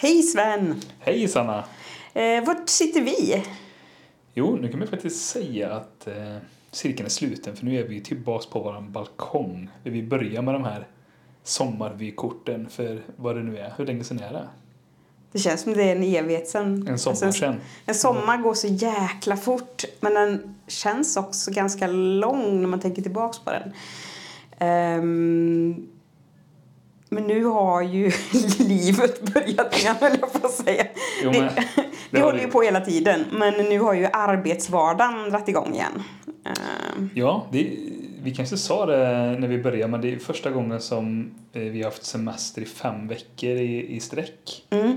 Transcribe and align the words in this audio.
Hej 0.00 0.22
Sven! 0.22 0.80
Hej 1.00 1.28
Sanna! 1.28 1.64
Eh, 2.14 2.44
vart 2.44 2.68
sitter 2.68 3.00
vi? 3.00 3.44
Jo, 4.34 4.58
nu 4.60 4.68
kan 4.68 4.78
man 4.78 4.88
faktiskt 4.88 5.26
säga 5.28 5.72
att 5.72 6.06
eh, 6.06 6.36
cirkeln 6.70 7.06
är 7.06 7.10
sluten 7.10 7.56
för 7.56 7.64
nu 7.64 7.78
är 7.80 7.84
vi 7.88 8.00
tillbaks 8.00 8.46
på 8.46 8.60
vår 8.62 8.80
balkong. 8.80 9.70
Där 9.84 9.90
vi 9.90 10.02
börjar 10.02 10.42
med 10.42 10.54
de 10.54 10.64
här 10.64 10.86
sommarvykorten 11.42 12.68
för 12.68 13.02
vad 13.16 13.36
det 13.36 13.42
nu 13.42 13.58
är. 13.58 13.72
Hur 13.76 13.86
länge 13.86 14.04
sedan 14.04 14.20
är 14.20 14.32
det? 14.32 14.48
Det 15.32 15.38
känns 15.38 15.60
som 15.60 15.72
det 15.72 15.82
är 15.82 15.96
en 15.96 16.02
evighet 16.02 16.48
sedan. 16.48 16.88
En 16.88 16.98
sommar 16.98 17.16
Alltså, 17.26 17.32
sedan. 17.32 17.60
En 17.86 17.94
sommar 17.94 18.36
går 18.36 18.54
så 18.54 18.66
jäkla 18.66 19.36
fort 19.36 19.84
men 20.00 20.14
den 20.14 20.54
känns 20.66 21.16
också 21.16 21.50
ganska 21.50 21.86
lång 21.86 22.60
när 22.60 22.68
man 22.68 22.80
tänker 22.80 23.02
tillbaks 23.02 23.38
på 23.38 23.50
den. 23.50 23.72
Ehm, 24.58 25.88
men 27.08 27.26
nu 27.26 27.44
har 27.44 27.82
ju 27.82 28.12
livet 28.58 29.34
börjat 29.34 29.78
igen 29.78 29.96
höll 30.00 30.16
jag 30.20 30.32
på 30.32 30.46
att 30.46 30.52
säga. 30.52 30.86
Jo, 31.22 31.30
det, 31.30 31.40
men 31.40 31.54
det, 31.54 31.64
det 32.10 32.20
håller 32.20 32.40
ju 32.40 32.48
på 32.48 32.62
hela 32.62 32.80
tiden 32.80 33.24
men 33.32 33.54
nu 33.54 33.78
har 33.78 33.94
ju 33.94 34.08
arbetsvardagen 34.12 35.30
dragit 35.30 35.48
igång 35.48 35.74
igen. 35.74 36.02
Ehm, 36.44 37.10
Ja, 37.14 37.46
det, 37.52 37.76
vi 38.22 38.34
kanske 38.34 38.56
sa 38.56 38.86
det 38.86 39.36
när 39.38 39.48
vi 39.48 39.58
började 39.62 39.90
men 39.90 40.00
det 40.00 40.14
är 40.14 40.18
första 40.18 40.50
gången 40.50 40.80
som 40.80 41.34
eh, 41.52 41.62
vi 41.62 41.78
har 41.78 41.84
haft 41.84 42.04
semester 42.04 42.62
i 42.62 42.64
fem 42.64 43.08
veckor 43.08 43.50
i, 43.50 43.96
i 43.96 44.00
sträck 44.00 44.66
mm. 44.70 44.96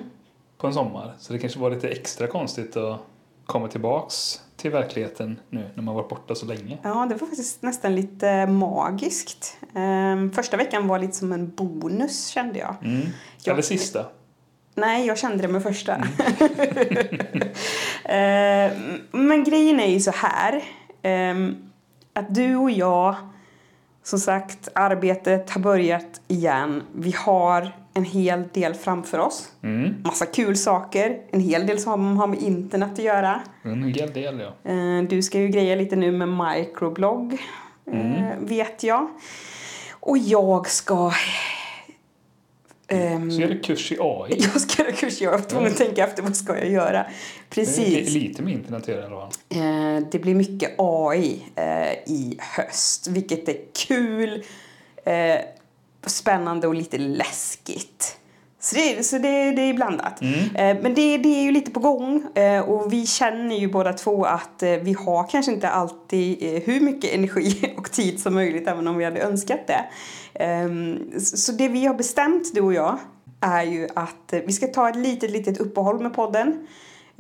på 0.58 0.68
en 0.68 0.74
sommar. 0.74 1.14
Så 1.20 1.34
det 1.34 1.40
kanske 1.40 1.60
var 1.60 1.72
lite 1.72 1.90
extra 1.90 2.28
konstigt 2.28 2.78
att 2.78 3.00
komma 3.46 3.68
tillbaks 3.68 4.42
till 4.62 4.72
verkligheten 4.72 5.40
nu 5.50 5.70
när 5.76 5.84
man 5.84 5.96
varit 5.96 6.10
borta 6.10 6.36
så 6.36 6.46
länge. 6.46 6.78
Ja, 6.84 7.06
det 7.10 7.16
var 7.16 7.28
faktiskt 7.28 7.62
nästan 7.62 7.96
lite 7.96 8.48
magiskt. 8.48 9.58
Ehm, 9.76 10.32
första 10.32 10.58
veckan 10.58 10.88
var 10.88 11.00
lite 11.00 11.14
som 11.14 11.32
en 11.34 11.50
bonus 11.56 12.28
kände 12.28 12.60
jag. 12.60 12.76
Mm. 12.84 13.02
Jag- 13.44 13.54
Eller 13.54 13.62
sista. 13.64 14.06
Nej, 14.76 15.08
jag 15.08 15.18
kände 15.18 15.38
det 15.42 15.48
med 15.48 15.64
första. 15.64 15.96
Ehm, 18.06 18.72
men 19.12 19.44
grejen 19.44 19.80
är 19.80 19.88
ju 19.88 20.00
så 20.00 20.12
här. 20.12 20.64
ehm, 21.02 21.56
att 22.14 22.36
du 22.36 22.56
och 22.56 22.72
jag, 22.72 23.16
som 24.04 24.20
sagt, 24.20 24.68
arbetet 24.76 25.50
har 25.50 25.62
börjat 25.62 26.22
igen. 26.28 26.84
Vi 26.96 27.12
har 27.18 27.72
en 27.94 28.06
hel 28.06 28.44
del 28.54 28.74
framför 28.74 29.18
oss. 29.20 29.52
Mm. 29.64 30.02
Massa 30.04 30.26
kul 30.26 30.58
saker. 30.58 31.22
En 31.32 31.40
hel 31.40 31.68
del 31.68 31.80
som 31.80 32.18
har 32.18 32.28
med 32.28 32.42
internet 32.42 32.92
att 32.94 33.00
göra. 33.04 33.42
En 33.64 33.84
hel 33.84 34.14
del 34.14 34.40
ja. 34.40 34.72
Eh, 34.72 35.04
Du 35.10 35.22
ska 35.22 35.40
ju 35.40 35.48
greja 35.48 35.76
lite 35.76 35.96
nu 35.96 36.12
med 36.12 36.30
microblogg, 36.30 37.34
eh, 37.92 38.38
vet 38.40 38.84
jag. 38.84 39.08
Och 39.92 40.18
jag 40.18 40.68
ska... 40.70 41.12
ehm, 42.88 43.32
Så 43.32 43.42
är 43.42 43.48
det 43.48 43.58
kurs 43.58 43.92
i 43.92 43.98
AI. 44.00 44.36
jag 44.54 44.62
ska 44.62 44.84
göra 44.84 44.92
kurs, 44.96 45.22
jag 45.22 45.32
var 45.32 45.40
tvungen 45.40 45.72
att 45.72 45.78
tänka 45.78 46.04
efter 46.08 46.24
vad 46.24 46.36
ska 46.38 46.58
jag 46.58 46.70
göra. 46.70 46.92
Det 47.50 47.62
är 47.62 47.66
Precis. 47.66 48.14
lite 48.14 48.42
med 48.44 48.54
internet 48.54 48.82
att 48.84 48.90
i 48.90 48.94
fall. 49.10 49.30
Eh, 49.50 50.08
Det 50.12 50.20
blir 50.20 50.36
mycket 50.36 50.72
AI 50.78 51.42
i 52.06 52.38
höst, 52.40 53.08
vilket 53.08 53.50
är 53.50 53.58
kul, 53.88 54.44
spännande 56.10 56.68
och 56.68 56.76
lite 56.76 56.98
läskigt. 56.98 58.18
Så 58.60 58.76
det, 58.76 59.04
så 59.06 59.18
det, 59.18 59.52
det 59.52 59.62
är 59.62 59.74
blandat. 59.74 60.22
Eh, 60.22 60.82
Men 60.82 60.94
det, 60.94 61.18
det 61.18 61.30
är 61.30 61.44
ju 61.44 61.52
lite 61.52 61.72
på 61.72 61.80
gång 61.80 62.38
eh, 62.38 62.62
och 62.70 62.94
vi 62.94 63.06
känner 63.08 63.56
ju 63.56 63.68
båda 63.68 63.94
två 63.94 64.26
att 64.26 64.64
eh, 64.64 64.70
vi 64.72 64.94
har 64.94 65.28
kanske 65.28 65.52
inte 65.52 65.70
alltid 65.70 66.62
hur 66.66 66.80
mycket 66.80 67.14
energi 67.16 67.74
och 67.78 67.92
tid 67.92 68.20
som 68.20 68.34
möjligt 68.34 68.68
även 68.68 68.88
om 68.88 68.98
vi 68.98 69.06
hade 69.06 69.22
önskat 69.22 69.68
det. 69.68 69.86
Ehm, 70.34 71.20
Så 71.20 71.52
det 71.52 71.68
vi 71.68 71.86
har 71.86 71.94
bestämt 71.94 72.56
du 72.56 72.62
och 72.62 72.74
jag 72.74 72.98
är 73.42 73.64
ju 73.64 73.88
att 73.96 74.34
vi 74.46 74.54
ska 74.54 74.68
ta 74.68 74.90
ett 74.90 74.96
litet, 74.96 75.32
litet 75.32 75.58
uppehåll 75.58 76.00
med 76.00 76.14
podden. 76.14 76.68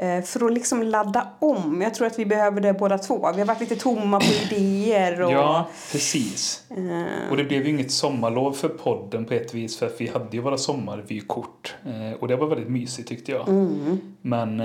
Eh, 0.01 0.21
För 0.23 0.45
att 0.45 0.53
liksom 0.53 0.83
ladda 0.83 1.27
om. 1.39 1.81
Jag 1.81 1.93
tror 1.93 2.07
att 2.07 2.19
vi 2.19 2.25
behöver 2.25 2.61
det 2.61 2.73
båda 2.73 2.97
två. 2.97 3.31
Vi 3.35 3.39
har 3.41 3.45
varit 3.47 3.59
lite 3.59 3.75
tomma 3.75 4.19
på 4.19 4.25
idéer 4.55 5.21
och... 5.21 5.31
Ja, 5.31 5.67
precis. 5.91 6.63
eh, 6.69 7.31
Och 7.31 7.37
det 7.37 7.43
blev 7.43 7.63
ju 7.63 7.69
inget 7.69 7.91
sommarlov 7.91 8.51
för 8.53 8.69
podden 8.69 9.25
på 9.25 9.33
ett 9.33 9.53
vis 9.53 9.77
för 9.77 9.85
att 9.85 10.01
vi 10.01 10.07
hade 10.07 10.27
ju 10.31 10.39
våra 10.41 10.57
sommarvykort. 10.57 11.75
Eh, 11.85 12.19
och 12.19 12.27
det 12.27 12.35
var 12.35 12.47
väldigt 12.47 12.69
mysigt 12.69 13.09
tyckte 13.09 13.31
jag. 13.31 13.49
mm. 13.49 14.01
Men 14.21 14.57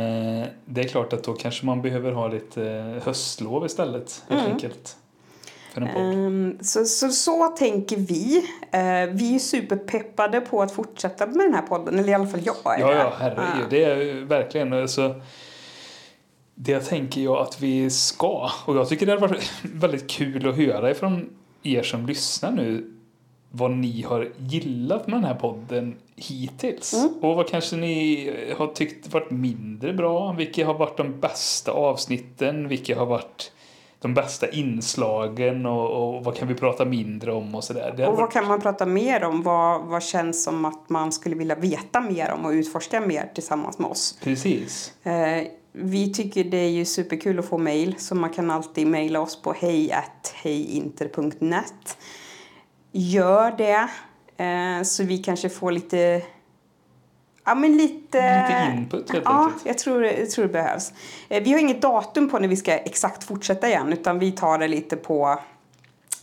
det 0.65 0.81
är 0.81 0.89
klart 0.89 1.13
att 1.13 1.25
då 1.25 1.33
kanske 1.33 1.67
man 1.67 1.83
behöver 1.83 2.13
ha 2.13 2.29
lite 2.29 2.61
höstlov 3.05 3.67
istället. 3.67 4.23
Helt 4.29 4.41
Mm. 4.43 4.53
enkelt. 4.53 4.97
För 5.77 5.83
en 5.83 5.95
podd. 5.95 6.03
Ehm, 6.27 6.59
Så, 6.61 6.85
så, 6.85 7.09
så 7.11 7.47
tänker 7.47 7.97
vi. 7.97 8.37
Eh, 8.71 9.15
Vi 9.15 9.35
är 9.35 9.39
superpeppade 9.39 10.41
på 10.41 10.63
att 10.63 10.73
fortsätta 10.73 11.27
med 11.27 11.47
den 11.47 11.55
här 11.55 11.63
podden. 11.63 11.99
Eller 11.99 12.09
i 12.09 12.15
alla 12.15 12.27
fall 12.27 12.41
jag 12.45 12.57
är 12.77 12.81
Ja, 12.81 12.89
det. 12.89 12.95
ja, 12.95 13.13
herregud. 13.19 13.67
Det 13.71 13.85
är 13.85 14.25
verkligen 14.25 14.73
alltså, 14.73 15.15
Det 16.55 16.81
tänker 16.81 17.21
jag 17.21 17.37
att 17.39 17.61
vi 17.61 17.91
ska. 17.91 18.51
Och 18.67 18.77
jag 18.77 18.89
tycker 18.89 19.07
det 19.07 19.13
har 19.13 19.19
varit 19.19 19.53
väldigt 19.63 20.11
kul 20.11 20.49
att 20.49 20.57
höra 20.57 20.91
ifrån 20.91 21.29
er 21.63 21.83
som 21.83 22.07
lyssnar 22.07 22.51
nu 22.53 22.93
vad 23.51 23.71
ni 23.71 24.03
har 24.03 24.29
gillat 24.39 25.07
med 25.07 25.17
den 25.17 25.25
här 25.25 25.35
podden 25.35 25.95
hittills. 26.17 26.95
Mm. 26.95 27.15
Och 27.23 27.37
vad 27.37 27.49
kanske 27.49 27.77
ni 27.77 28.31
har 28.59 28.67
tyckt 28.67 29.13
varit 29.13 29.31
mindre 29.31 29.93
bra. 29.93 30.33
Vilka 30.33 30.67
har 30.67 30.75
varit 30.75 30.97
de 30.97 31.21
bästa 31.21 31.73
avsnitten? 31.73 32.69
Vilka 32.69 32.99
har 32.99 33.07
varit 33.07 33.53
de 34.07 34.15
bästa 34.15 34.49
inslagen? 34.49 35.67
Och, 35.67 36.17
och 36.17 36.25
vad 36.25 36.37
kan 36.37 36.49
vi 36.49 36.55
prata 36.55 36.85
mindre 36.85 37.33
om 37.33 37.55
och 37.55 37.65
sådär. 37.65 37.91
Och 37.93 37.99
vad 37.99 38.17
varit- 38.17 38.33
kan 38.33 38.47
man 38.47 38.61
prata 38.61 38.87
mer 38.87 39.25
om? 39.25 39.43
Vad, 39.43 39.83
vad 39.85 40.03
känns 40.03 40.45
som 40.45 40.65
att 40.65 40.89
man 40.89 41.13
skulle 41.13 41.37
vilja 41.37 41.55
veta 41.55 42.01
mer 42.01 42.33
om 42.33 42.45
och 42.45 42.51
utforska 42.51 43.01
mer 43.01 43.31
tillsammans 43.35 43.79
med 43.79 43.91
oss? 43.91 44.19
Precis. 44.23 44.93
Eh, 45.03 45.43
vi 45.73 46.13
tycker 46.15 46.45
det 46.45 46.57
är 46.57 46.71
ju 46.71 46.85
superkul 46.85 47.39
att 47.39 47.45
få 47.45 47.59
mejl 47.59 47.95
så 47.99 48.15
man 48.15 48.31
kan 48.31 48.51
alltid 48.51 48.87
mejla 48.87 49.21
oss 49.21 49.43
på 49.43 49.55
hejinter.net. 50.43 51.99
Gör 52.93 53.51
det 53.57 53.89
eh, 54.45 54.83
så 54.83 55.05
vi 55.05 55.19
kanske 55.19 55.49
får 55.49 55.73
lite 55.73 56.23
Ja 57.47 57.55
men 57.55 57.77
lite... 57.77 57.97
Lite 58.19 58.73
input 58.77 59.11
helt 59.11 59.25
Ja, 59.25 59.45
enkelt. 59.45 59.67
jag 59.67 59.79
tror, 59.79 60.05
jag 60.05 60.31
tror 60.31 60.45
det 60.47 60.53
behövs. 60.53 60.93
Eh, 61.29 61.43
Vi 61.43 61.53
har 61.53 61.59
inget 61.61 61.83
datum 61.83 62.31
på 62.31 62.39
när 62.39 62.49
vi 62.49 62.57
ska 62.57 62.73
exakt 62.79 63.25
fortsätta 63.25 63.69
igen 63.69 63.93
utan 63.93 64.19
vi 64.19 64.33
tar 64.33 64.59
det 64.59 64.69
lite 64.69 64.97
på, 64.97 65.41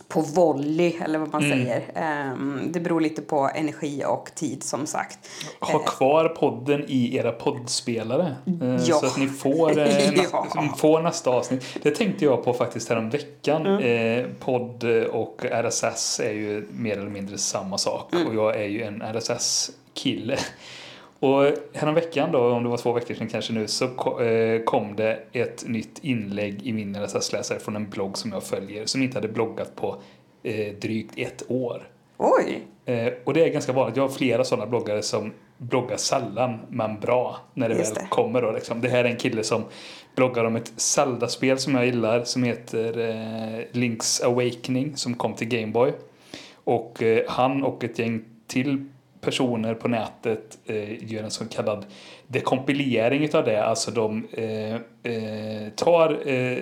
på 0.08 0.20
volley 0.20 0.92
eller 1.04 1.18
vad 1.18 1.32
man 1.32 1.44
Mm. 1.44 1.58
säger. 1.58 1.82
Ehm, 1.94 2.60
Det 2.70 2.80
beror 2.80 3.00
lite 3.00 3.22
på 3.22 3.50
energi 3.54 4.04
och 4.06 4.30
tid 4.34 4.62
som 4.62 4.86
sagt. 4.86 5.18
Ha 5.60 5.78
kvar 5.78 6.28
podden 6.28 6.84
i 6.88 7.16
era 7.16 7.32
poddspelare. 7.32 8.36
eh, 8.62 8.74
Ja. 8.84 8.96
Så 8.96 9.06
att 9.06 9.16
ni 9.18 9.26
får, 9.28 9.78
eh, 9.78 10.14
Ja. 10.32 10.74
får 10.76 11.02
nästa 11.02 11.30
avsnitt. 11.30 11.64
Det 11.82 11.90
tänkte 11.90 12.24
jag 12.24 12.44
på 12.44 12.52
faktiskt 12.52 12.88
härom 12.88 13.10
veckan. 13.10 13.66
Mm. 13.66 14.18
Eh, 14.18 14.26
podd 14.40 14.84
och 15.12 15.44
RSS 15.50 16.20
är 16.20 16.32
ju 16.32 16.68
mer 16.70 16.98
eller 16.98 17.10
mindre 17.10 17.38
samma 17.38 17.78
sak. 17.78 18.12
Mm. 18.14 18.26
Och 18.26 18.34
jag 18.34 18.56
är 18.56 18.66
ju 18.68 18.82
en 18.82 19.02
RSS-kille. 19.02 20.36
Och 21.24 21.52
häromveckan 21.72 22.32
då, 22.32 22.50
om 22.50 22.62
det 22.62 22.68
var 22.68 22.76
två 22.76 22.92
veckor 22.92 23.14
sedan 23.14 23.28
kanske 23.28 23.52
nu, 23.52 23.66
så 23.66 23.84
eh, 24.20 24.62
kom 24.62 24.96
det 24.96 25.18
ett 25.32 25.64
nytt 25.68 25.98
inlägg 26.02 26.66
i 26.66 26.72
min 26.72 26.96
RSS-läsare 26.96 27.58
från 27.58 27.76
en 27.76 27.90
blogg 27.90 28.18
som 28.18 28.32
jag 28.32 28.44
följer 28.44 28.86
som 28.86 29.02
inte 29.02 29.16
hade 29.16 29.28
bloggat 29.28 29.76
på 29.76 29.96
eh, 30.42 30.74
drygt 30.74 31.12
ett 31.16 31.42
år. 31.48 31.88
Oj! 32.16 32.66
Eh, 32.84 33.12
och 33.24 33.34
det 33.34 33.44
är 33.44 33.48
ganska 33.48 33.72
vanligt. 33.72 33.96
Jag 33.96 34.04
har 34.04 34.08
flera 34.08 34.44
sådana 34.44 34.66
bloggare 34.66 35.02
som 35.02 35.32
bloggar 35.58 35.96
sällan 35.96 36.58
men 36.68 37.00
bra 37.00 37.36
när 37.54 37.68
det 37.68 37.74
Just 37.74 37.96
väl 37.96 38.02
det. 38.02 38.08
kommer. 38.10 38.42
Då, 38.42 38.52
liksom. 38.52 38.80
Det 38.80 38.88
här 38.88 39.04
är 39.04 39.08
en 39.08 39.16
kille 39.16 39.42
som 39.42 39.64
bloggar 40.16 40.44
om 40.44 40.56
ett 40.56 40.72
Zelda-spel 40.76 41.58
som 41.58 41.74
jag 41.74 41.86
gillar 41.86 42.24
som 42.24 42.42
heter 42.42 42.98
eh, 42.98 43.64
Link's 43.72 44.24
Awakening 44.24 44.96
som 44.96 45.14
kom 45.14 45.34
till 45.34 45.48
Gameboy. 45.48 45.92
Och 46.64 47.02
eh, 47.02 47.22
han 47.28 47.62
och 47.64 47.84
ett 47.84 47.98
gäng 47.98 48.24
till 48.46 48.84
personer 49.24 49.74
på 49.74 49.88
nätet 49.88 50.58
eh, 50.66 51.12
gör 51.12 51.22
en 51.22 51.30
så 51.30 51.44
kallad 51.44 51.86
dekompilering 52.26 53.34
av 53.34 53.44
det. 53.44 53.64
Alltså 53.64 53.90
de 53.90 54.26
eh, 54.32 54.76
eh, 55.04 55.68
tar 55.76 56.28
eh, 56.28 56.58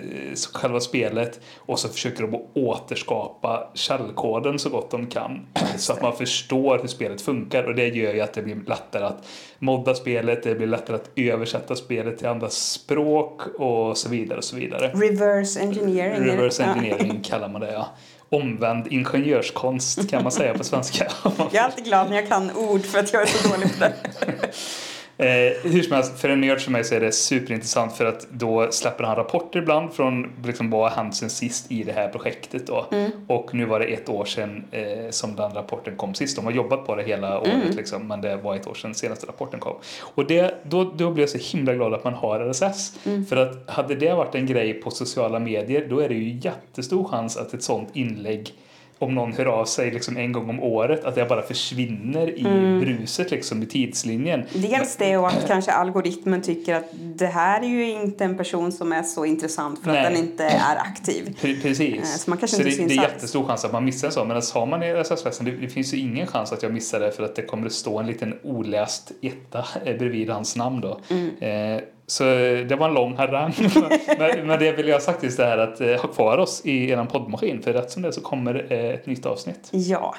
själva 0.52 0.80
spelet 0.80 1.40
och 1.56 1.78
så 1.78 1.88
försöker 1.88 2.22
de 2.22 2.42
återskapa 2.54 3.70
källkoden 3.74 4.58
så 4.58 4.70
gott 4.70 4.90
de 4.90 5.06
kan. 5.06 5.46
så 5.76 5.92
att 5.92 6.02
man 6.02 6.16
förstår 6.16 6.78
hur 6.78 6.88
spelet 6.88 7.20
funkar 7.20 7.64
och 7.64 7.74
det 7.74 7.88
gör 7.88 8.14
ju 8.14 8.20
att 8.20 8.32
det 8.32 8.42
blir 8.42 8.56
lättare 8.66 9.04
att 9.04 9.26
modda 9.58 9.94
spelet, 9.94 10.42
det 10.42 10.54
blir 10.54 10.66
lättare 10.66 10.96
att 10.96 11.10
översätta 11.16 11.76
spelet 11.76 12.18
till 12.18 12.28
andra 12.28 12.48
språk 12.48 13.40
och 13.58 13.98
så 13.98 14.08
vidare 14.08 14.38
och 14.38 14.44
så 14.44 14.56
vidare. 14.56 14.88
Reverse 14.88 15.60
engineering. 15.60 16.26
Reverse 16.26 16.64
engineering 16.64 17.20
kallar 17.24 17.48
man 17.48 17.60
det 17.60 17.72
ja. 17.72 17.88
Omvänd 18.28 18.86
ingenjörskonst 18.92 20.10
kan 20.10 20.22
man 20.22 20.32
säga 20.32 20.54
på 20.54 20.64
svenska. 20.64 21.12
Jag 21.36 21.54
är 21.54 21.60
alltid 21.60 21.84
glad 21.84 22.10
när 22.10 22.16
jag 22.16 22.28
kan 22.28 22.56
ord 22.56 22.84
för 22.84 22.98
att 22.98 23.12
jag 23.12 23.22
är 23.22 23.26
så 23.26 23.48
dålig 23.48 23.78
på 23.78 23.84
det. 23.84 23.94
Eh, 25.16 25.26
hur 25.62 25.82
som 25.82 25.92
helst, 25.92 26.20
för 26.20 26.28
en 26.28 26.40
nörd 26.40 26.60
som 26.60 26.72
mig 26.72 26.84
så 26.84 26.94
är 26.94 27.00
det 27.00 27.12
superintressant 27.12 27.92
för 27.92 28.04
att 28.04 28.26
då 28.30 28.68
släpper 28.70 29.04
han 29.04 29.16
rapporter 29.16 29.58
ibland 29.58 29.92
från 29.92 30.32
liksom 30.44 30.70
vad 30.70 30.90
har 30.90 30.96
hänt 30.96 31.16
sen 31.16 31.30
sist 31.30 31.72
i 31.72 31.82
det 31.82 31.92
här 31.92 32.08
projektet 32.08 32.66
då. 32.66 32.86
Mm. 32.92 33.10
Och 33.28 33.54
nu 33.54 33.64
var 33.64 33.80
det 33.80 33.86
ett 33.86 34.08
år 34.08 34.24
sedan 34.24 34.64
eh, 34.70 35.10
som 35.10 35.36
den 35.36 35.52
rapporten 35.52 35.96
kom 35.96 36.14
sist. 36.14 36.36
De 36.36 36.44
har 36.44 36.52
jobbat 36.52 36.86
på 36.86 36.96
det 36.96 37.02
hela 37.02 37.40
året 37.40 37.52
Mm. 37.52 37.76
liksom, 37.76 38.08
men 38.08 38.20
det 38.20 38.36
var 38.36 38.56
ett 38.56 38.66
år 38.66 38.74
sedan 38.74 38.94
senaste 38.94 39.26
rapporten 39.26 39.60
kom. 39.60 39.76
Och 40.00 40.26
det, 40.26 40.54
då, 40.64 40.84
då 40.84 41.10
blir 41.10 41.22
jag 41.22 41.30
så 41.30 41.56
himla 41.56 41.74
glad 41.74 41.94
att 41.94 42.04
man 42.04 42.14
har 42.14 42.40
RSS. 42.50 43.06
Mm. 43.06 43.26
För 43.26 43.36
att 43.36 43.70
hade 43.70 43.94
det 43.94 44.14
varit 44.14 44.34
en 44.34 44.46
grej 44.46 44.74
på 44.74 44.90
sociala 44.90 45.38
medier 45.38 45.86
då 45.90 46.00
är 46.00 46.08
det 46.08 46.14
ju 46.14 46.38
jättestor 46.42 47.08
chans 47.08 47.36
att 47.36 47.54
ett 47.54 47.62
sånt 47.62 47.88
inlägg 47.92 48.54
om 49.02 49.14
någon 49.14 49.32
hör 49.32 49.46
av 49.46 49.64
sig 49.64 49.90
liksom 49.90 50.16
en 50.16 50.32
gång 50.32 50.50
om 50.50 50.60
året, 50.62 51.04
att 51.04 51.14
det 51.14 51.24
bara 51.24 51.42
försvinner 51.42 52.38
i 52.38 52.40
Mm. 52.46 52.80
bruset 52.80 53.30
liksom 53.30 53.62
i 53.62 53.66
tidslinjen. 53.66 54.42
Dels 54.52 54.96
det 54.96 55.16
och 55.16 55.28
att 55.28 55.46
kanske 55.48 55.72
algoritmen 55.72 56.42
tycker 56.42 56.74
att 56.74 56.84
det 56.92 57.26
här 57.26 57.60
är 57.62 57.66
ju 57.68 57.90
inte 57.90 58.24
en 58.24 58.36
person 58.36 58.72
som 58.72 58.92
är 58.92 59.02
så 59.02 59.24
intressant 59.24 59.82
för 59.82 59.90
att 59.90 59.94
Nej. 59.96 60.12
den 60.12 60.22
inte 60.24 60.44
är 60.44 60.76
aktiv. 60.76 61.36
Pre- 61.40 61.62
Precis. 61.62 61.96
Eh, 61.98 62.04
så 62.04 62.30
man 62.30 62.38
kanske 62.38 62.56
så 62.56 62.62
inte 62.62 62.70
det, 62.70 62.76
syns 62.76 62.88
det 62.88 62.94
är 62.94 62.98
alls. 63.04 63.12
jättestor 63.12 63.44
chans 63.46 63.64
att 63.64 63.72
man 63.72 63.84
missar 63.84 64.08
en 64.08 64.12
sån. 64.12 64.28
Men 64.28 64.36
alltså, 64.36 64.58
har 64.58 64.66
man 64.66 64.82
RSS-festen, 64.82 65.44
det, 65.44 65.50
det 65.50 65.68
finns 65.68 65.94
ju 65.94 65.98
ingen 65.98 66.26
chans 66.26 66.52
att 66.52 66.62
jag 66.62 66.72
missar 66.72 67.00
det 67.00 67.12
för 67.12 67.22
att 67.24 67.36
det 67.36 67.42
kommer 67.42 67.66
att 67.66 67.72
stå 67.72 67.98
en 67.98 68.06
liten 68.06 68.34
oläst 68.42 69.12
etta 69.22 69.58
eh, 69.84 69.96
bredvid 69.98 70.30
hans 70.30 70.56
namn 70.56 70.80
då. 70.80 71.00
Mm. 71.10 71.76
Eh, 71.76 71.82
så 72.12 72.24
det 72.68 72.76
var 72.78 72.88
en 72.88 72.94
lång 72.94 73.16
harang. 73.16 73.54
men, 74.18 74.46
men 74.46 74.58
det 74.58 74.72
vill 74.72 74.88
jag 74.88 75.02
sagt 75.02 75.22
just 75.22 75.36
det 75.36 75.44
här 75.44 75.58
att 75.58 75.80
eh, 75.80 75.88
ha 75.88 76.08
kvar 76.08 76.38
oss 76.38 76.60
i 76.64 76.90
eran 76.90 77.06
poddmaskin. 77.06 77.62
För 77.62 77.72
rätt 77.72 77.90
som 77.90 78.02
det 78.02 78.12
så 78.12 78.20
kommer 78.20 78.72
eh, 78.72 78.78
ett 78.78 79.06
nytt 79.06 79.26
avsnitt. 79.26 79.68
Ja, 79.70 80.14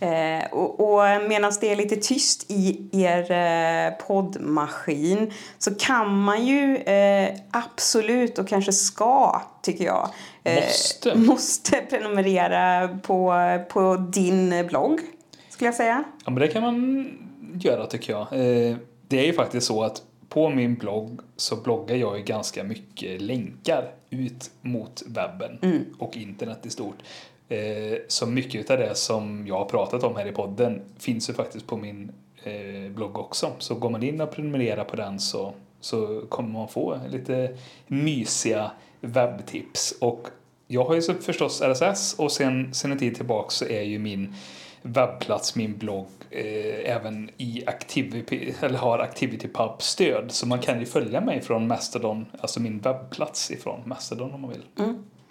eh, 0.00 0.52
och, 0.52 0.80
och 0.80 1.02
medan 1.28 1.52
det 1.60 1.72
är 1.72 1.76
lite 1.76 1.96
tyst 1.96 2.50
i 2.50 2.88
er 2.92 3.30
eh, 3.32 4.06
poddmaskin 4.06 5.32
så 5.58 5.74
kan 5.74 6.18
man 6.18 6.46
ju 6.46 6.76
eh, 6.76 7.28
absolut 7.50 8.38
och 8.38 8.48
kanske 8.48 8.72
ska, 8.72 9.42
tycker 9.62 9.84
jag, 9.84 10.08
eh, 10.44 10.54
Måste. 10.54 11.14
måste 11.14 11.76
prenumerera 11.76 12.88
på, 13.02 13.34
på 13.68 13.96
din 13.96 14.66
blogg, 14.66 15.00
skulle 15.48 15.68
jag 15.68 15.74
säga. 15.74 16.04
Ja, 16.24 16.30
men 16.30 16.40
det 16.40 16.48
kan 16.48 16.62
man 16.62 17.06
göra 17.54 17.86
tycker 17.86 18.12
jag. 18.12 18.20
Eh, 18.20 18.76
det 19.08 19.18
är 19.18 19.26
ju 19.26 19.32
faktiskt 19.32 19.66
så 19.66 19.82
att 19.82 20.02
på 20.36 20.48
min 20.48 20.74
blogg 20.74 21.20
så 21.36 21.56
bloggar 21.56 21.96
jag 21.96 22.18
ju 22.18 22.24
ganska 22.24 22.64
mycket 22.64 23.20
länkar 23.22 23.92
ut 24.10 24.50
mot 24.60 25.02
webben 25.06 25.58
och 25.98 26.16
internet 26.16 26.66
i 26.66 26.70
stort. 26.70 26.96
Eh, 27.48 27.98
så 28.08 28.26
mycket 28.26 28.70
av 28.70 28.78
det 28.78 28.94
som 28.94 29.46
jag 29.46 29.58
har 29.58 29.64
pratat 29.64 30.02
om 30.02 30.16
här 30.16 30.26
i 30.26 30.32
podden 30.32 30.82
finns 30.98 31.30
ju 31.30 31.34
faktiskt 31.34 31.66
på 31.66 31.76
min 31.76 32.12
eh, 32.44 32.90
blogg 32.90 33.18
också. 33.18 33.52
Så 33.58 33.74
går 33.74 33.90
man 33.90 34.02
in 34.02 34.20
och 34.20 34.30
prenumererar 34.30 34.84
på 34.84 34.96
den 34.96 35.20
så, 35.20 35.54
så 35.80 36.22
kommer 36.28 36.48
man 36.48 36.68
få 36.68 37.00
lite 37.10 37.56
mysiga 37.86 38.70
webbtips. 39.00 39.94
Och 40.00 40.28
jag 40.66 40.84
har 40.84 40.94
ju 40.94 41.02
förstås 41.02 41.62
RSS 41.62 42.14
och 42.18 42.32
sen, 42.32 42.74
sen 42.74 42.92
en 42.92 42.98
tid 42.98 43.16
tillbaka 43.16 43.50
så 43.50 43.64
är 43.64 43.82
ju 43.82 43.98
min 43.98 44.34
webbplats, 44.92 45.56
min 45.56 45.78
blogg, 45.78 46.08
eh, 46.30 46.96
även 46.96 47.30
i 47.36 47.64
Activity, 47.66 48.52
eller 48.60 48.78
har 48.78 48.98
ActivityPub-stöd. 48.98 50.32
Så 50.32 50.46
man 50.46 50.58
kan 50.58 50.80
ju 50.80 50.86
följa 50.86 51.20
mig 51.20 51.40
från 51.40 51.66
Mastodon, 51.66 52.26
alltså 52.40 52.60
min 52.60 52.78
webbplats 52.78 53.50
ifrån 53.50 53.80
Mastodon 53.84 54.34
om 54.34 54.40
man 54.40 54.50
vill. 54.50 54.62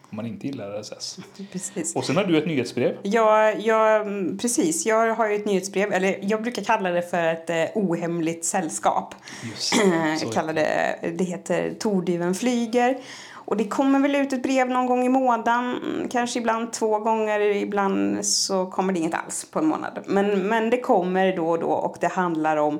Om 0.09 0.15
man 0.15 0.25
inte 0.25 0.47
gillar 0.47 0.81
RSS. 0.81 1.19
Precis. 1.51 1.95
Och 1.95 2.05
sen 2.05 2.15
har 2.15 2.23
du 2.23 2.37
ett 2.37 2.47
nyhetsbrev. 2.47 2.97
Ja, 3.03 3.51
ja, 3.51 4.01
mm, 4.01 4.37
precis. 4.37 4.85
Jag 4.85 5.15
har 5.15 5.29
ju 5.29 5.35
ett 5.35 5.45
nyhetsbrev, 5.45 5.93
eller 5.93 6.19
jag 6.21 6.41
brukar 6.41 6.63
kalla 6.63 6.89
det 6.89 7.01
för 7.01 7.25
ett 7.25 7.49
eh, 7.49 7.65
ohemligt 7.75 8.45
sällskap. 8.45 9.15
Just 9.43 10.33
kallar 10.33 10.53
det, 10.53 10.99
det 11.17 11.23
heter 11.23 11.73
Tordyven 11.79 12.35
flyger. 12.35 12.97
Och 13.45 13.57
det 13.57 13.67
kommer 13.67 13.99
väl 13.99 14.15
ut 14.15 14.33
ett 14.33 14.43
brev 14.43 14.69
någon 14.69 14.85
gång 14.85 15.05
i 15.05 15.09
månaden, 15.09 15.77
mm, 15.77 16.09
kanske 16.09 16.39
ibland 16.39 16.73
två 16.73 16.99
gånger, 16.99 17.39
ibland 17.39 18.25
så 18.25 18.65
kommer 18.65 18.93
det 18.93 18.99
inget 18.99 19.13
alls 19.13 19.45
på 19.51 19.59
en 19.59 19.65
månad. 19.65 19.99
Men, 20.05 20.47
men 20.47 20.69
det 20.69 20.81
kommer 20.81 21.35
då 21.35 21.49
och 21.49 21.59
då 21.59 21.67
och 21.67 21.97
det 22.01 22.07
handlar 22.07 22.57
om, 22.57 22.79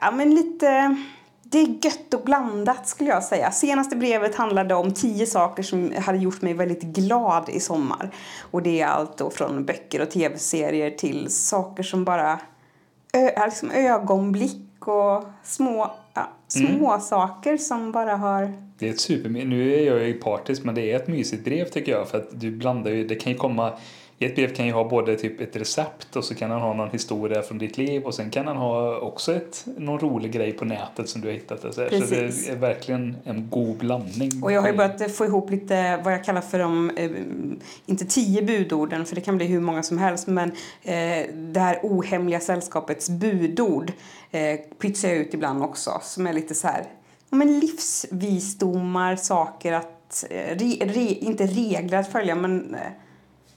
ja 0.00 0.10
men 0.10 0.34
lite, 0.34 0.96
det 1.42 1.58
är 1.58 1.84
gött 1.84 2.14
och 2.14 2.24
blandat 2.24 2.88
skulle 2.88 3.10
jag 3.10 3.24
säga. 3.24 3.50
Senaste 3.50 3.96
brevet 3.96 4.34
handlade 4.34 4.74
om 4.74 4.94
tio 4.94 5.26
saker 5.26 5.62
som 5.62 5.92
hade 5.98 6.18
gjort 6.18 6.42
mig 6.42 6.54
väldigt 6.54 6.82
glad 6.82 7.48
i 7.48 7.60
sommar. 7.60 8.14
Och 8.50 8.62
det 8.62 8.80
är 8.80 8.86
allt 8.86 9.18
då 9.18 9.30
från 9.30 9.64
böcker 9.64 10.02
och 10.02 10.10
tv-serier 10.10 10.90
till 10.90 11.30
saker 11.30 11.82
som 11.82 12.04
bara 12.04 12.32
ö, 13.12 13.28
är 13.36 13.46
liksom 13.46 13.70
ögonblick 13.70 14.71
och 14.88 15.24
små, 15.42 15.90
ja, 16.14 16.28
små 16.48 16.98
saker 17.00 17.56
som 17.56 17.92
bara 17.92 18.16
har... 18.16 18.52
Det 18.78 18.88
är 18.88 18.90
ett 18.90 19.00
super... 19.00 19.28
Nu 19.28 19.74
är 19.74 19.86
jag 19.86 20.04
ju 20.04 20.14
partisk 20.14 20.64
men 20.64 20.74
det 20.74 20.92
är 20.92 20.96
ett 20.96 21.08
mysigt 21.08 21.44
brev 21.44 21.64
tycker 21.64 21.92
jag 21.92 22.08
för 22.08 22.18
att 22.18 22.40
du 22.40 22.50
blandar 22.50 22.90
ju, 22.90 23.06
det 23.06 23.14
kan 23.14 23.32
ju 23.32 23.38
komma 23.38 23.72
i 24.18 24.24
ett 24.24 24.34
brev 24.34 24.54
kan 24.54 24.66
ju 24.66 24.72
ha 24.72 24.88
både 24.88 25.16
typ 25.16 25.40
ett 25.40 25.56
recept 25.56 26.16
och 26.16 26.24
så 26.24 26.34
kan 26.34 26.50
han 26.50 26.60
ha 26.60 26.74
någon 26.74 26.90
historia 26.90 27.42
från 27.42 27.58
ditt 27.58 27.78
liv 27.78 28.02
och 28.02 28.14
sen 28.14 28.30
kan 28.30 28.46
han 28.46 28.56
ha 28.56 28.98
också 28.98 29.34
ett, 29.34 29.66
någon 29.76 29.98
rolig 29.98 30.32
grej 30.32 30.52
på 30.52 30.64
nätet 30.64 31.08
som 31.08 31.20
du 31.20 31.28
har 31.28 31.32
hittat. 31.32 31.60
Så, 31.60 31.72
så 31.72 31.80
det 31.80 31.90
är 32.48 32.56
verkligen 32.56 33.16
en 33.24 33.48
god 33.50 33.76
blandning. 33.76 34.42
Och 34.42 34.52
jag 34.52 34.60
har 34.60 34.68
ju 34.68 34.76
börjat 34.76 35.10
få 35.10 35.24
ihop 35.24 35.50
lite 35.50 36.00
vad 36.04 36.12
jag 36.12 36.24
kallar 36.24 36.40
för 36.40 36.58
de, 36.58 36.90
eh, 36.96 37.10
inte 37.86 38.04
tio 38.04 38.42
budorden 38.42 39.06
för 39.06 39.14
det 39.14 39.20
kan 39.20 39.36
bli 39.36 39.46
hur 39.46 39.60
många 39.60 39.82
som 39.82 39.98
helst 39.98 40.26
men 40.26 40.52
eh, 40.82 41.26
det 41.34 41.60
här 41.60 41.80
ohemliga 41.82 42.40
sällskapets 42.40 43.10
budord 43.10 43.92
eh, 44.30 44.60
pytsar 44.78 45.08
jag 45.08 45.18
ut 45.18 45.34
ibland 45.34 45.62
också 45.62 45.98
som 46.02 46.26
är 46.26 46.32
lite 46.32 46.54
så 46.54 46.66
här, 46.66 46.84
ja 47.30 47.36
men 47.36 47.60
livsvisdomar, 47.60 49.16
saker 49.16 49.72
att, 49.72 50.24
re, 50.30 50.76
re, 50.80 51.08
inte 51.20 51.46
regler 51.46 51.98
att 51.98 52.12
följa 52.12 52.34
men 52.34 52.74
eh, 52.74 52.80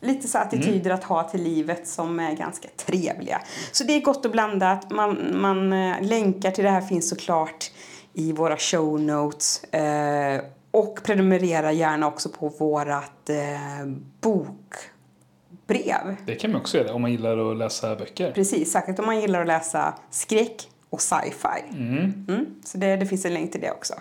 lite 0.05 0.27
så 0.27 0.37
attityder 0.37 0.91
att 0.91 1.03
ha 1.03 1.23
till 1.23 1.43
livet 1.43 1.87
som 1.87 2.19
är 2.19 2.35
ganska 2.35 2.67
trevliga. 2.77 3.41
Så 3.71 3.83
det 3.83 3.93
är 3.93 4.01
gott 4.01 4.25
och 4.25 4.31
blandat. 4.31 4.91
Man, 4.91 5.17
man 5.33 5.73
eh, 5.73 6.01
länkar 6.01 6.51
till 6.51 6.63
det 6.63 6.69
här 6.69 6.81
finns 6.81 7.09
såklart 7.09 7.71
i 8.13 8.31
våra 8.31 8.57
show 8.57 9.01
notes. 9.01 9.63
Eh, 9.63 10.41
och 10.71 11.03
prenumerera 11.03 11.71
gärna 11.71 12.07
också 12.07 12.29
på 12.29 12.49
vårat 12.49 13.29
eh, 13.29 13.85
bokbrev. 14.21 16.15
Det 16.25 16.35
kan 16.35 16.51
man 16.51 16.61
också 16.61 16.77
göra 16.77 16.93
om 16.93 17.01
man 17.01 17.11
gillar 17.11 17.51
att 17.51 17.57
läsa 17.57 17.95
böcker. 17.95 18.31
Precis, 18.31 18.71
särskilt 18.71 18.99
om 18.99 19.05
man 19.05 19.21
gillar 19.21 19.41
att 19.41 19.47
läsa 19.47 19.93
skräck 20.09 20.69
och 20.95 21.01
sci-fi. 21.01 21.77
Mm. 21.77 22.25
Mm, 22.27 22.45
så 22.65 22.77
det, 22.77 22.95
det 22.95 23.05
finns 23.05 23.25
en 23.25 23.33
länk 23.33 23.51
till 23.51 23.61
det 23.61 23.71
också. 23.71 23.93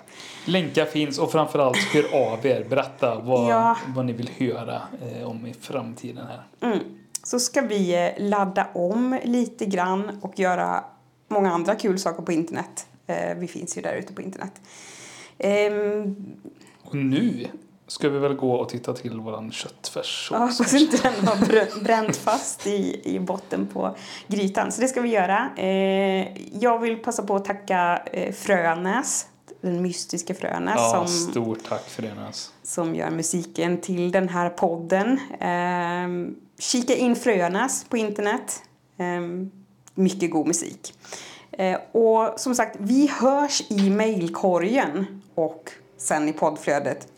Länkar 0.47 0.85
finns 0.85 1.19
och 1.19 1.33
framförallt 1.33 1.77
hör 1.79 2.15
av 2.33 2.47
er. 2.47 2.67
Berätta 2.71 3.19
vad, 3.21 3.51
Ja. 3.51 3.77
vad 3.95 4.07
ni 4.07 4.13
vill 4.13 4.31
höra 4.39 4.83
eh, 5.03 5.29
om 5.29 5.47
i 5.47 5.55
framtiden 5.61 6.27
här. 6.27 6.69
Mm. 6.73 6.85
Så 7.23 7.39
ska 7.41 7.61
vi 7.61 7.95
eh, 7.95 8.29
ladda 8.29 8.67
om 8.75 9.19
lite 9.25 9.67
grann 9.67 10.19
och 10.23 10.39
göra 10.39 10.85
många 11.29 11.53
andra 11.53 11.75
kul 11.75 11.99
saker 11.99 12.23
på 12.23 12.33
internet. 12.33 12.87
Eh, 13.07 13.35
vi 13.37 13.47
finns 13.49 13.79
ju 13.79 13.83
där 13.83 13.95
ute 13.95 14.13
på 14.13 14.23
internet. 14.23 14.53
Ehm, 15.39 16.17
Och 16.83 16.95
nu 16.95 17.47
ska 17.87 18.09
vi 18.09 18.19
väl 18.19 18.35
gå 18.35 18.53
och 18.53 18.69
titta 18.69 18.93
till 18.93 19.21
våran 19.21 19.53
köttfärssås. 19.53 20.37
Ja, 20.41 20.49
fast 20.49 20.75
inte 20.75 20.97
den 20.97 21.27
har 21.29 21.37
br- 21.37 21.85
bränt 21.85 22.17
fast 22.17 22.67
i, 22.67 23.01
i 23.05 23.21
botten 23.21 23.67
på 23.67 23.97
grytan. 24.27 24.73
Så 24.73 24.81
det 24.81 24.89
ska 24.89 25.01
vi 25.01 25.09
göra. 25.09 25.51
Eh, 25.57 26.27
jag 26.61 26.79
vill 26.79 26.97
passa 26.97 27.23
på 27.23 27.37
att 27.37 27.45
tacka 27.45 28.03
eh, 28.13 28.33
Frönäs, 28.33 29.27
den 29.61 29.83
mystiska 29.83 30.35
Frönäs 30.35 30.75
Ja, 30.77 30.91
som, 31.07 31.31
stort 31.31 31.65
tack 31.69 31.99
Nas. 32.17 32.53
som 32.63 32.95
gör 32.95 33.11
musiken 33.11 33.81
till 33.81 34.13
den 34.13 34.29
här 34.29 34.51
podden. 34.51 35.21
Eh, 35.41 36.35
kika 36.59 36.95
in 36.95 37.17
Frönäs 37.17 37.85
på 37.89 37.97
internet. 37.97 38.63
Eh, 38.99 39.47
mycket 39.95 40.31
god 40.31 40.47
musik. 40.47 40.95
Eh, 41.53 41.79
och 41.93 42.41
som 42.41 42.55
sagt, 42.55 42.77
vi 42.81 43.11
hörs 43.21 43.63
i 43.71 43.91
mejlkorgen 43.91 45.23
och 45.35 45.71
sen 45.97 46.29
i 46.29 46.33
poddflödet 46.33 47.09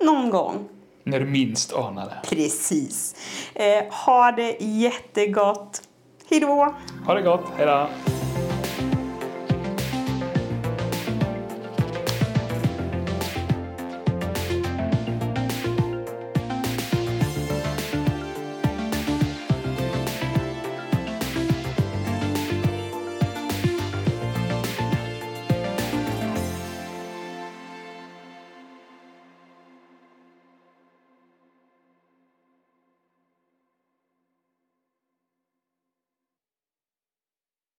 någon 0.00 0.30
gång. 0.30 0.68
När 1.04 1.20
du 1.20 1.26
minst 1.26 1.72
anar 1.72 2.04
det. 2.04 2.28
Precis. 2.28 3.14
Eh, 3.54 3.84
ha 4.06 4.32
det 4.32 4.56
jättegott. 4.60 5.82
Hej 6.30 6.40
då! 6.40 6.74
Ha 7.06 7.14
det 7.14 7.22
gott, 7.22 7.44
hejdå! 7.56 7.88